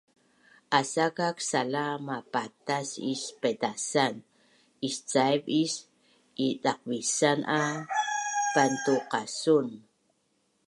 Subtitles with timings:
[0.79, 4.13] asakak sala mapatas is paitasan
[4.87, 5.73] iscaiv is
[6.47, 7.63] idaqvisan a
[8.53, 9.67] pantuqasun